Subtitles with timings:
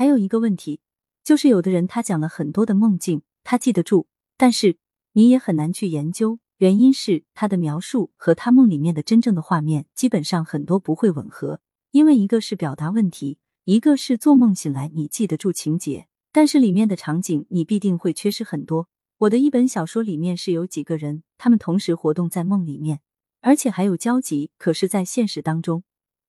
[0.00, 0.80] 还有一个问题，
[1.22, 4.06] 就是有的人他讲了很多的梦境，他记得住，
[4.38, 4.78] 但是
[5.12, 11.60] 你也很难去研究，原因是他的描述和他梦里面的真正的画面基本上很多不会吻合，
[11.90, 13.36] 因为一个是表达问题，
[13.66, 18.88] 一个是做梦醒来你记得住情节，但是里面的场景你必定会缺失很多。
[19.18, 23.00] 我的一本小说里面是有几个人，他们同时活动在梦里面，
[23.42, 24.50] 而且还有交集。
[24.56, 25.84] 可是，在现实当中，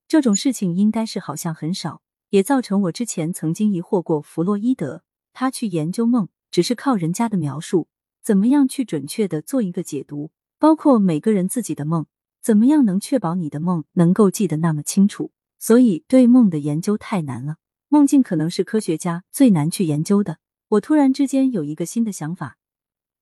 [0.10, 2.02] 这种事情应该是好像很少，
[2.32, 5.04] 也造成我之前曾经疑惑过弗洛伊德，
[5.34, 7.90] 他去研究梦，只是靠人家的描述，
[8.24, 10.32] 怎么样去准确的做一个解读？
[10.58, 12.06] 包括每个人自己的梦，
[12.42, 15.32] 怎么样能确保你的梦能够记得那么清楚？
[15.60, 17.58] 所以，对梦的研究太难了。
[17.90, 20.38] 梦境可能是科学家最难去研究的。
[20.70, 22.58] 我突然之间有一个新的想法。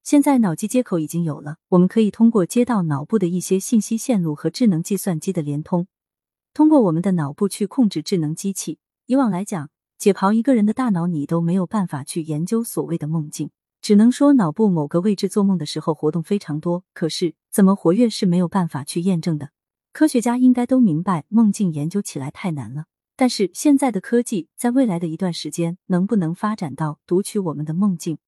[0.04, 5.88] 现在脑机接口已经有了，我们可以通过接到脑部的一些信息线路和智能计算机的联通，
[6.54, 8.78] 通过我们的脑部去控制智能机器。
[9.10, 13.50] 以往来讲，解剖一个人的大脑，你都没有办法去研究所谓的梦境，
[13.82, 19.50] 只能说脑部某个位置做梦的时候活动非常多，可是怎么活跃是没有办法去验证的。
[19.92, 22.86] 科学家应该都明白，梦境研究起来太难了。
[23.16, 28.20] 但是现在的科技，在未来的一段时间，能不能发展到读取我们的梦境？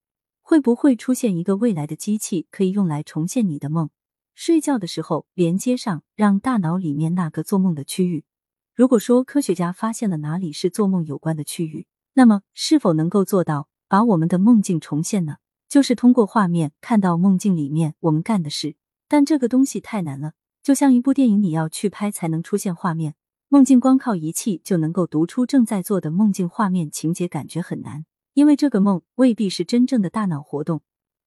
[0.41, 3.91] 会不会出现一个未来的机器，可以用来重现你的梦？
[4.33, 8.23] 睡觉的时候连接上，让大脑里面那个做梦的区域。
[8.81, 15.35] 如果说科学家发现了哪里是做梦有关的区域，那么是否能够做到把我们的梦境重现呢？
[15.69, 18.75] 就是通过画面看到梦境里面我们干的事。
[19.07, 23.13] 但这个东西太难了，就像一部电影，你要去拍才能出现画面，
[23.49, 28.05] 梦境光靠仪器就能够读出正在做的梦境画面情节，感觉很难。
[28.33, 30.81] 因为这个梦未必是真正的大脑活动，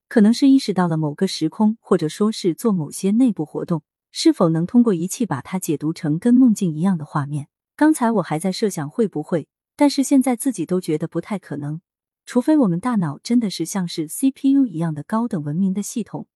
[0.09, 3.85] 可能是意识到了某个时空，或者说是做某些内部活动。
[4.17, 7.49] 是否能通过仪器把它解读成跟梦境一样的画面？
[7.75, 11.81] 刚才我还在设想会不会，但是现在自己都觉得不太可能。
[12.25, 16.29] 除非我们大脑真的是像是 CPU 一样的高等文明的系统，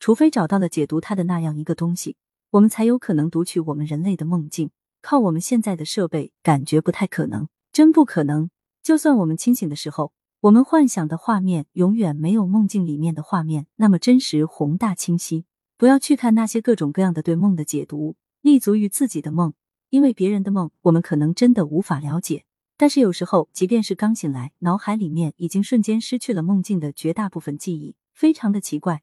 [0.00, 2.16] 除非找到了解读它的那样一个东西，
[2.50, 4.72] 我们才有可能读取我们人类的梦境。
[5.00, 8.50] 靠我们现在的设备，感觉不太可能，真不可能。
[8.82, 15.44] 就算我们清醒的时候，我们幻想的画面永远没有梦境里面的画面那么真实、宏大、清晰。
[15.80, 19.54] 不要去看那些各种各样的对梦的解读，立足于自己的梦，
[19.88, 22.44] 因为别人的梦我们可能真的无法了解。
[22.76, 29.00] 但是有时候，即便是刚醒来，脑海里面已经瞬间失去了梦境的绝大部分记忆，非常的奇怪。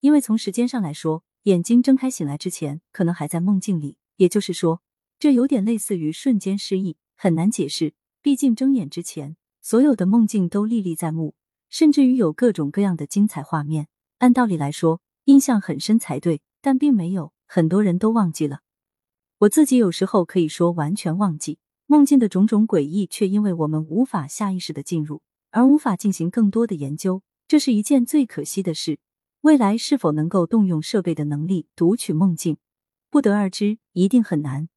[0.00, 4.80] 因为从时间上来说，眼睛睁开醒来之前，可能还在梦境里，也就是说，
[5.18, 7.92] 这有点类似于瞬间失忆，很难解释。
[8.22, 11.34] 毕竟睁眼之前，所有的梦境都历历在目，
[11.68, 13.88] 甚至于有各种各样的精彩画面。
[14.20, 18.60] 按道理来说，印象很深才对，但并没有，很多人都忘记了。
[19.38, 28.98] 我自己有时候可以说完全忘记梦境的种种诡异，却因为我们无法下意识的进入，而无法进行更多的研究，这是一件最可惜的事。
[29.40, 32.56] 未来是否能够动用设备的能力读取梦境，
[33.10, 34.68] 不得而知，一定很难。